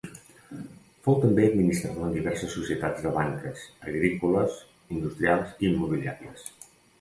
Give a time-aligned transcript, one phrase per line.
[1.07, 4.57] Fou també administrador en diverses societats de banques, agrícoles,
[4.97, 6.51] industrials i immobiliàries.